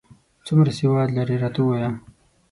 څومره 0.45 0.71
سواد 0.79 1.09
لرې، 1.17 1.35
راته 1.43 1.59
ووایه؟ 1.61 1.89